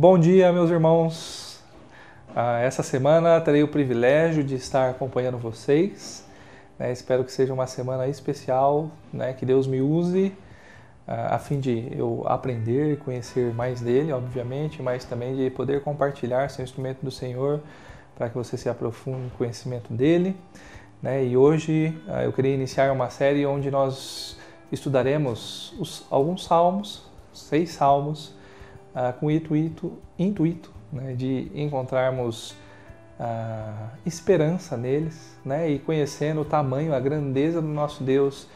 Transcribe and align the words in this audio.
Bom 0.00 0.16
dia, 0.16 0.52
meus 0.52 0.70
irmãos. 0.70 1.58
Ah, 2.32 2.60
essa 2.60 2.84
semana 2.84 3.40
terei 3.40 3.64
o 3.64 3.66
privilégio 3.66 4.44
de 4.44 4.54
estar 4.54 4.90
acompanhando 4.90 5.38
vocês. 5.38 6.24
Né? 6.78 6.92
Espero 6.92 7.24
que 7.24 7.32
seja 7.32 7.52
uma 7.52 7.66
semana 7.66 8.06
especial, 8.06 8.92
né? 9.12 9.32
que 9.32 9.44
Deus 9.44 9.66
me 9.66 9.80
use 9.80 10.32
ah, 11.04 11.34
a 11.34 11.38
fim 11.40 11.58
de 11.58 11.88
eu 11.90 12.22
aprender 12.28 12.92
e 12.92 12.96
conhecer 12.96 13.52
mais 13.52 13.80
dele, 13.80 14.12
obviamente, 14.12 14.80
mas 14.80 15.04
também 15.04 15.34
de 15.34 15.50
poder 15.50 15.82
compartilhar 15.82 16.48
seu 16.48 16.62
instrumento 16.62 17.00
do 17.02 17.10
Senhor 17.10 17.60
para 18.16 18.28
que 18.28 18.36
você 18.36 18.56
se 18.56 18.68
aprofunde 18.68 19.22
no 19.22 19.30
conhecimento 19.30 19.92
dele. 19.92 20.36
Né? 21.02 21.24
E 21.24 21.36
hoje 21.36 22.00
ah, 22.06 22.22
eu 22.22 22.32
queria 22.32 22.54
iniciar 22.54 22.92
uma 22.92 23.10
série 23.10 23.44
onde 23.44 23.68
nós 23.68 24.38
estudaremos 24.70 25.74
os, 25.76 26.06
alguns 26.08 26.44
salmos, 26.44 27.02
seis 27.32 27.72
salmos, 27.72 28.37
uh, 28.94 29.12
com 29.18 29.26
o 29.26 29.30
intuito, 29.30 29.92
intuito 30.18 30.72
né, 30.92 31.14
de 31.14 31.50
encontrarmos 31.54 32.52
uh, 33.18 33.90
esperança 34.06 34.76
neles 34.76 35.36
né, 35.44 35.68
e 35.70 35.78
conhecendo 35.78 36.42
o 36.42 36.44
tamanho, 36.44 36.94
a 36.94 37.00
grandeza 37.00 37.60
do 37.60 37.68
nosso 37.68 38.02
Deus, 38.02 38.46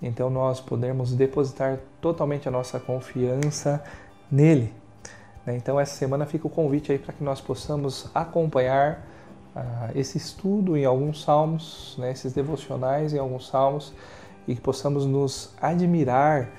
então 0.00 0.30
nós 0.30 0.60
podemos 0.60 1.14
depositar 1.14 1.78
totalmente 2.00 2.48
a 2.48 2.50
nossa 2.50 2.80
confiança 2.80 3.82
nele. 4.30 4.72
Né. 5.44 5.56
Então 5.56 5.78
essa 5.78 5.94
semana 5.94 6.26
fica 6.26 6.46
o 6.46 6.50
convite 6.50 6.92
aí 6.92 6.98
para 6.98 7.12
que 7.12 7.22
nós 7.22 7.40
possamos 7.40 8.10
acompanhar 8.14 9.06
uh, 9.54 9.90
esse 9.94 10.18
estudo 10.18 10.76
em 10.76 10.84
alguns 10.84 11.22
salmos, 11.22 11.96
né, 11.98 12.10
esses 12.10 12.32
devocionais 12.32 13.12
em 13.12 13.18
alguns 13.18 13.48
salmos, 13.48 13.92
e 14.46 14.54
que 14.56 14.60
possamos 14.60 15.06
nos 15.06 15.54
admirar 15.60 16.50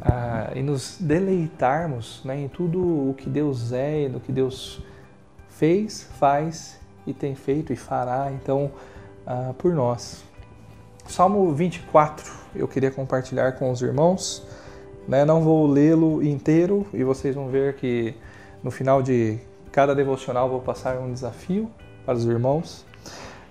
uh, 0.00 0.56
e 0.56 0.62
nos 0.62 0.98
deleitarmos 1.00 2.22
né, 2.24 2.40
em 2.40 2.48
tudo 2.48 2.80
o 3.10 3.14
que 3.14 3.28
Deus 3.28 3.72
é, 3.72 4.08
no 4.08 4.20
que 4.20 4.32
Deus 4.32 4.82
fez, 5.48 6.08
faz 6.18 6.80
e 7.06 7.12
tem 7.12 7.34
feito 7.34 7.72
e 7.72 7.76
fará, 7.76 8.30
então, 8.32 8.70
uh, 9.26 9.52
por 9.54 9.74
nós. 9.74 10.22
Salmo 11.06 11.52
24, 11.52 12.32
eu 12.54 12.68
queria 12.68 12.90
compartilhar 12.90 13.52
com 13.52 13.70
os 13.70 13.82
irmãos. 13.82 14.46
Né? 15.08 15.24
Não 15.24 15.42
vou 15.42 15.66
lê-lo 15.66 16.22
inteiro 16.22 16.86
e 16.92 17.02
vocês 17.02 17.34
vão 17.34 17.48
ver 17.48 17.74
que 17.74 18.14
no 18.62 18.70
final 18.70 19.02
de 19.02 19.38
cada 19.72 19.94
devocional 19.94 20.48
vou 20.48 20.60
passar 20.60 20.98
um 20.98 21.12
desafio 21.12 21.70
para 22.04 22.14
os 22.14 22.24
irmãos. 22.24 22.84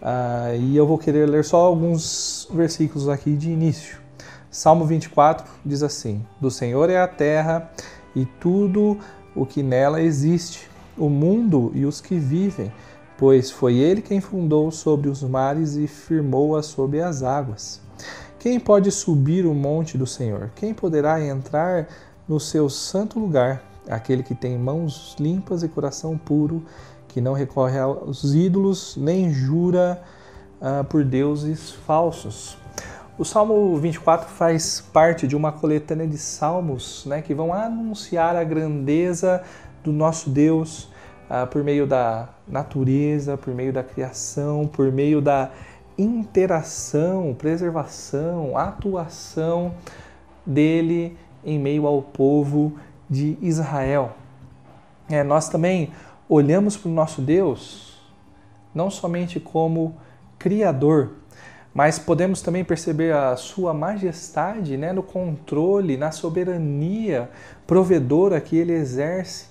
Uh, 0.00 0.56
e 0.58 0.76
eu 0.76 0.86
vou 0.86 0.96
querer 0.96 1.28
ler 1.28 1.44
só 1.44 1.58
alguns 1.58 2.48
versículos 2.52 3.08
aqui 3.08 3.34
de 3.36 3.50
início. 3.50 3.98
Salmo 4.50 4.84
24 4.84 5.46
diz 5.64 5.80
assim: 5.80 6.26
Do 6.40 6.50
Senhor 6.50 6.90
é 6.90 7.00
a 7.00 7.06
terra 7.06 7.70
e 8.16 8.24
tudo 8.24 8.98
o 9.34 9.46
que 9.46 9.62
nela 9.62 10.02
existe, 10.02 10.68
o 10.98 11.08
mundo 11.08 11.70
e 11.72 11.86
os 11.86 12.00
que 12.00 12.18
vivem, 12.18 12.72
pois 13.16 13.48
foi 13.48 13.76
ele 13.76 14.02
quem 14.02 14.20
fundou 14.20 14.72
sobre 14.72 15.08
os 15.08 15.22
mares 15.22 15.76
e 15.76 15.86
firmou-a 15.86 16.64
sobre 16.64 17.00
as 17.00 17.22
águas. 17.22 17.80
Quem 18.40 18.58
pode 18.58 18.90
subir 18.90 19.46
o 19.46 19.54
monte 19.54 19.96
do 19.96 20.06
Senhor? 20.06 20.50
Quem 20.56 20.74
poderá 20.74 21.24
entrar 21.24 21.86
no 22.26 22.40
seu 22.40 22.68
santo 22.68 23.20
lugar? 23.20 23.62
Aquele 23.88 24.24
que 24.24 24.34
tem 24.34 24.58
mãos 24.58 25.14
limpas 25.20 25.62
e 25.62 25.68
coração 25.68 26.18
puro, 26.18 26.64
que 27.06 27.20
não 27.20 27.34
recorre 27.34 27.78
aos 27.78 28.34
ídolos, 28.34 28.96
nem 28.96 29.32
jura 29.32 30.02
uh, 30.60 30.82
por 30.84 31.04
deuses 31.04 31.70
falsos. 31.70 32.59
O 33.20 33.24
Salmo 33.26 33.76
24 33.76 34.30
faz 34.30 34.80
parte 34.80 35.28
de 35.28 35.36
uma 35.36 35.52
coletânea 35.52 36.06
de 36.06 36.16
salmos 36.16 37.04
né, 37.04 37.20
que 37.20 37.34
vão 37.34 37.52
anunciar 37.52 38.34
a 38.34 38.42
grandeza 38.42 39.44
do 39.84 39.92
nosso 39.92 40.30
Deus 40.30 40.84
uh, 41.28 41.46
por 41.50 41.62
meio 41.62 41.86
da 41.86 42.30
natureza, 42.48 43.36
por 43.36 43.54
meio 43.54 43.74
da 43.74 43.82
criação, 43.82 44.66
por 44.66 44.90
meio 44.90 45.20
da 45.20 45.50
interação, 45.98 47.36
preservação, 47.36 48.56
atuação 48.56 49.74
dele 50.46 51.14
em 51.44 51.58
meio 51.58 51.86
ao 51.86 52.00
povo 52.00 52.78
de 53.06 53.36
Israel. 53.42 54.12
É, 55.10 55.22
nós 55.22 55.50
também 55.50 55.92
olhamos 56.26 56.74
para 56.74 56.88
o 56.88 56.94
nosso 56.94 57.20
Deus 57.20 58.00
não 58.74 58.88
somente 58.88 59.38
como 59.38 59.94
Criador, 60.38 61.19
mas 61.72 61.98
podemos 61.98 62.42
também 62.42 62.64
perceber 62.64 63.14
a 63.14 63.36
sua 63.36 63.72
majestade 63.72 64.76
né, 64.76 64.92
no 64.92 65.02
controle, 65.02 65.96
na 65.96 66.10
soberania 66.10 67.30
provedora 67.66 68.40
que 68.40 68.56
ele 68.56 68.72
exerce 68.72 69.46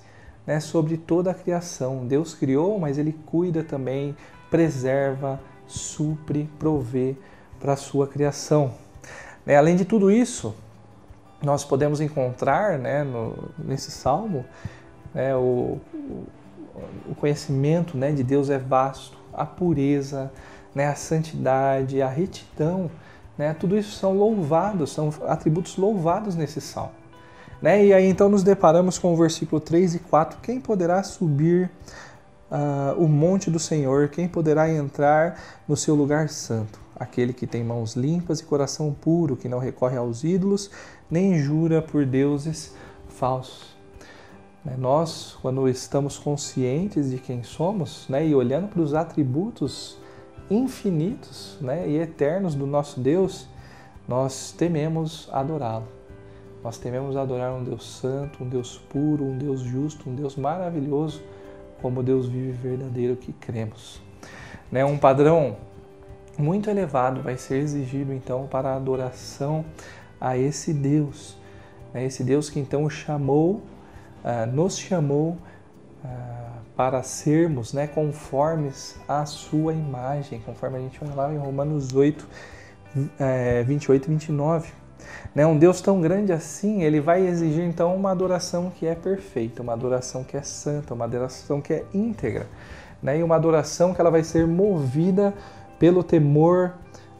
né, 0.46 0.60
sobre 0.60 0.96
toda 0.96 1.30
a 1.30 1.34
criação. 1.34 2.06
Deus 2.06 2.34
criou, 2.34 2.78
mas 2.78 2.98
ele 2.98 3.16
cuida 3.26 3.64
também, 3.64 4.14
preserva, 4.50 5.40
supre, 5.66 6.48
provê 6.58 7.16
para 7.58 7.72
a 7.72 7.76
sua 7.76 8.06
criação. 8.06 8.74
Né, 9.46 9.56
além 9.56 9.76
de 9.76 9.86
tudo 9.86 10.10
isso, 10.10 10.54
nós 11.42 11.64
podemos 11.64 12.02
encontrar 12.02 12.78
né, 12.78 13.02
no, 13.02 13.48
nesse 13.58 13.90
salmo 13.90 14.44
né, 15.14 15.34
o, 15.34 15.78
o 17.08 17.14
conhecimento 17.14 17.96
né, 17.96 18.12
de 18.12 18.22
Deus 18.22 18.50
é 18.50 18.58
vasto, 18.58 19.18
a 19.32 19.46
pureza, 19.46 20.30
né, 20.74 20.86
a 20.86 20.94
santidade, 20.94 22.00
a 22.00 22.08
retidão, 22.08 22.90
né, 23.36 23.54
tudo 23.54 23.76
isso 23.76 23.92
são 23.96 24.12
louvados, 24.12 24.92
são 24.92 25.12
atributos 25.26 25.76
louvados 25.76 26.34
nesse 26.34 26.60
salmo. 26.60 27.00
Né? 27.60 27.86
E 27.86 27.92
aí 27.92 28.06
então 28.06 28.28
nos 28.28 28.42
deparamos 28.42 28.98
com 28.98 29.12
o 29.12 29.16
versículo 29.16 29.60
3 29.60 29.96
e 29.96 29.98
4: 29.98 30.38
Quem 30.42 30.60
poderá 30.60 31.02
subir 31.02 31.70
uh, 32.50 32.98
o 32.98 33.06
monte 33.06 33.50
do 33.50 33.58
Senhor? 33.58 34.08
Quem 34.08 34.26
poderá 34.26 34.70
entrar 34.70 35.38
no 35.68 35.76
seu 35.76 35.94
lugar 35.94 36.28
santo? 36.28 36.80
Aquele 36.98 37.32
que 37.32 37.46
tem 37.46 37.64
mãos 37.64 37.96
limpas 37.96 38.40
e 38.40 38.44
coração 38.44 38.92
puro, 38.92 39.36
que 39.36 39.48
não 39.48 39.58
recorre 39.58 39.96
aos 39.96 40.24
ídolos, 40.24 40.70
nem 41.10 41.38
jura 41.38 41.82
por 41.82 42.04
deuses 42.04 42.74
falsos. 43.08 43.76
Né, 44.64 44.74
nós, 44.78 45.36
quando 45.40 45.68
estamos 45.68 46.18
conscientes 46.18 47.10
de 47.10 47.18
quem 47.18 47.42
somos 47.42 48.06
né, 48.08 48.26
e 48.26 48.34
olhando 48.34 48.68
para 48.68 48.80
os 48.80 48.94
atributos 48.94 49.98
infinitos 50.50 51.56
né, 51.60 51.88
e 51.88 51.96
eternos 51.98 52.54
do 52.54 52.66
nosso 52.66 53.00
Deus, 53.00 53.48
nós 54.08 54.52
tememos 54.52 55.28
adorá-lo. 55.32 55.86
Nós 56.62 56.76
tememos 56.76 57.16
adorar 57.16 57.52
um 57.54 57.64
Deus 57.64 57.84
santo, 57.84 58.44
um 58.44 58.48
Deus 58.48 58.76
puro, 58.76 59.24
um 59.24 59.38
Deus 59.38 59.60
justo, 59.60 60.10
um 60.10 60.14
Deus 60.14 60.36
maravilhoso, 60.36 61.22
como 61.80 62.02
Deus 62.02 62.26
vive 62.26 62.52
verdadeiro 62.52 63.16
que 63.16 63.32
cremos. 63.32 64.02
Né, 64.70 64.84
um 64.84 64.98
padrão 64.98 65.56
muito 66.36 66.68
elevado 66.68 67.22
vai 67.22 67.36
ser 67.36 67.58
exigido 67.58 68.12
então 68.12 68.46
para 68.46 68.70
a 68.70 68.76
adoração 68.76 69.64
a 70.20 70.36
esse 70.36 70.74
Deus. 70.74 71.36
Né, 71.94 72.04
esse 72.04 72.22
Deus 72.22 72.50
que 72.50 72.60
então 72.60 72.88
chamou 72.90 73.62
uh, 74.24 74.46
nos 74.52 74.78
chamou 74.78 75.38
uh, 76.04 76.49
para 76.80 77.02
sermos 77.02 77.74
né, 77.74 77.86
conformes 77.86 78.96
à 79.06 79.26
sua 79.26 79.74
imagem, 79.74 80.40
conforme 80.46 80.78
a 80.78 80.80
gente 80.80 80.98
vai 80.98 81.14
lá 81.14 81.30
em 81.30 81.36
Romanos 81.36 81.92
8, 81.92 82.26
é, 83.18 83.62
28 83.64 84.06
e 84.06 84.08
29. 84.08 84.72
Né, 85.34 85.44
um 85.44 85.58
Deus 85.58 85.82
tão 85.82 86.00
grande 86.00 86.32
assim, 86.32 86.82
ele 86.82 86.98
vai 86.98 87.26
exigir 87.26 87.64
então 87.64 87.94
uma 87.94 88.10
adoração 88.10 88.72
que 88.74 88.86
é 88.86 88.94
perfeita, 88.94 89.60
uma 89.60 89.74
adoração 89.74 90.24
que 90.24 90.38
é 90.38 90.42
santa, 90.42 90.94
uma 90.94 91.04
adoração 91.04 91.60
que 91.60 91.74
é 91.74 91.84
íntegra, 91.92 92.46
né, 93.02 93.18
e 93.18 93.22
uma 93.22 93.36
adoração 93.36 93.92
que 93.92 94.00
ela 94.00 94.10
vai 94.10 94.24
ser 94.24 94.46
movida 94.46 95.34
pelo 95.78 96.02
temor 96.02 96.72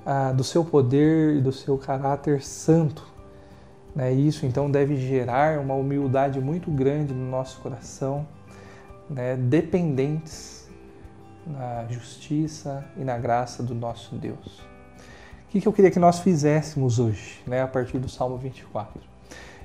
ah, 0.07 0.33
do 0.33 0.43
seu 0.43 0.65
poder 0.65 1.37
e 1.37 1.41
do 1.43 1.53
seu 1.53 1.77
caráter 1.77 2.43
santo. 2.43 3.07
Né? 3.95 4.11
Isso 4.11 4.47
então 4.47 4.71
deve 4.71 4.97
gerar 4.97 5.59
uma 5.59 5.75
humildade 5.75 6.41
muito 6.41 6.71
grande 6.71 7.13
no 7.13 7.31
nosso 7.31 7.61
coração, 7.61 8.27
né? 9.11 9.37
dependentes 9.37 10.69
na 11.47 11.85
justiça 11.91 12.85
e 12.97 13.05
na 13.05 13.19
graça 13.19 13.63
do 13.63 13.75
nosso 13.75 14.15
Deus. 14.15 14.61
O 15.49 15.51
que, 15.51 15.67
eu 15.67 15.73
queria 15.73 15.91
que 15.91 15.99
nós 15.99 16.21
fizéssemos 16.21 17.01
hoje, 17.01 17.43
né? 17.45 17.61
a 17.63 17.67
partir 17.67 17.99
do 17.99 18.09
Salmo 18.09 18.37
24? 18.37 19.01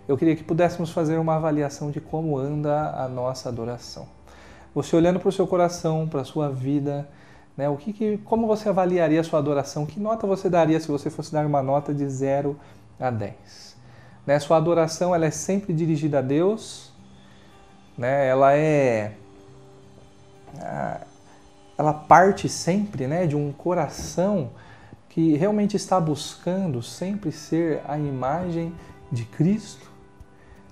Eu 0.07 0.18
queria 0.18 0.36
que 0.36 0.44
pudéssemos 0.44 0.89
fazer 0.92 1.18
uma 1.18 1.36
avaliação 1.36 1.92
de 1.92 2.01
como 2.01 2.38
anda 2.38 2.92
a 2.92 3.07
nossa 3.07 3.50
adoração. 3.50 4.07
Você 4.74 4.95
olhando 4.95 5.19
para 5.19 5.30
o 5.30 5.31
seu 5.31 5.45
coração, 5.45 6.07
para 6.07 6.21
a 6.21 6.25
sua 6.25 6.50
vida, 6.50 7.07
né? 7.56 7.69
o 7.69 7.77
que, 7.77 7.94
que, 7.94 8.18
como 8.18 8.48
você 8.48 8.68
avaliaria 8.68 9.21
a 9.21 9.24
sua 9.24 9.39
adoração? 9.39 9.86
Que 9.86 10.00
nota 10.00 10.25
você 10.25 10.50
daria 10.50 10.80
se 10.80 10.88
você 10.88 11.09
fosse 11.09 11.31
dar 11.31 11.45
uma 11.45 11.62
nota 11.62 11.94
de 11.94 12.07
0 12.09 12.59
a 13.00 13.12
10? 13.12 13.77
Né? 14.25 14.39
Sua 14.39 14.57
adoração 14.57 15.13
ela 15.13 15.25
é 15.25 15.31
sempre 15.31 15.71
dirigida 15.71 16.19
a 16.19 16.21
Deus, 16.21 16.91
né? 17.98 18.27
ela 18.27 18.53
é. 18.53 19.13
Ela 21.77 21.94
parte 21.94 22.48
sempre 22.48 23.07
né, 23.07 23.27
de 23.27 23.36
um 23.36 23.51
coração 23.51 24.51
que 25.10 25.36
realmente 25.38 25.77
está 25.77 26.00
buscando 26.00 26.81
sempre 26.81 27.31
ser 27.31 27.81
a 27.88 27.98
imagem 27.98 28.74
de 29.12 29.24
Cristo. 29.24 29.89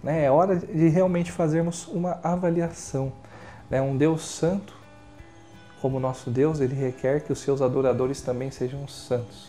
Né? 0.04 0.26
É 0.26 0.32
hora 0.32 0.58
de 0.58 0.90
realmente 0.90 1.32
fazermos 1.32 1.88
uma 1.88 2.20
avaliação. 2.22 3.12
Né? 3.70 3.82
Um 3.82 3.96
Deus 3.96 4.22
santo, 4.24 4.76
como 5.82 6.00
nosso 6.00 6.30
Deus, 6.30 6.60
ele 6.60 6.76
requer 6.76 7.22
que 7.22 7.32
os 7.32 7.40
seus 7.40 7.62
adoradores 7.62 8.22
também 8.22 8.52
sejam 8.52 8.86
santos. 8.88 9.48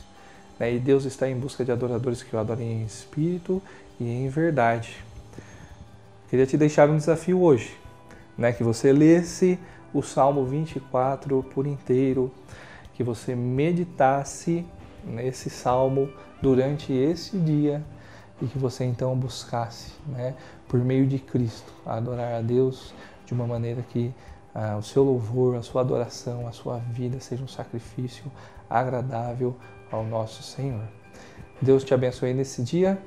Né? 0.58 0.74
E 0.74 0.78
Deus 0.78 1.04
está 1.04 1.28
em 1.28 1.36
busca 1.36 1.64
de 1.64 1.72
adoradores 1.72 2.22
que 2.22 2.34
o 2.34 2.38
adorem 2.38 2.82
em 2.82 2.84
espírito 2.84 3.60
e 3.98 4.08
em 4.08 4.28
verdade. 4.28 5.04
Queria 6.30 6.46
te 6.46 6.56
deixar 6.56 6.88
um 6.88 6.96
desafio 6.96 7.40
hoje, 7.40 7.76
né? 8.38 8.52
que 8.52 8.62
você 8.62 8.92
lesse 8.92 9.58
o 9.94 10.02
Salmo 10.02 10.44
24 10.44 11.42
por 11.44 11.66
inteiro, 11.66 12.30
que 12.92 13.02
você 13.02 13.34
meditasse 13.34 14.66
nesse 15.04 15.48
salmo 15.48 16.10
durante 16.42 16.92
esse 16.92 17.38
dia 17.38 17.82
e 18.42 18.46
que 18.46 18.58
você 18.58 18.84
então 18.84 19.16
buscasse, 19.16 19.92
né, 20.06 20.34
por 20.68 20.80
meio 20.80 21.06
de 21.06 21.18
Cristo, 21.18 21.72
adorar 21.86 22.34
a 22.34 22.40
Deus 22.42 22.92
de 23.24 23.32
uma 23.32 23.46
maneira 23.46 23.82
que 23.82 24.12
ah, 24.54 24.76
o 24.76 24.82
seu 24.82 25.02
louvor, 25.02 25.56
a 25.56 25.62
sua 25.62 25.80
adoração, 25.80 26.46
a 26.46 26.52
sua 26.52 26.78
vida 26.78 27.18
seja 27.20 27.42
um 27.42 27.48
sacrifício 27.48 28.24
agradável 28.68 29.56
ao 29.90 30.04
nosso 30.04 30.42
Senhor. 30.42 30.84
Deus 31.60 31.84
te 31.84 31.94
abençoe 31.94 32.34
nesse 32.34 32.62
dia 32.62 32.98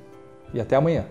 e 0.53 0.59
até 0.59 0.75
amanhã. 0.75 1.05